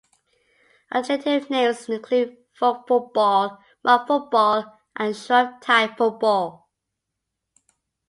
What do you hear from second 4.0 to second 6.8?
football and Shrovetide football.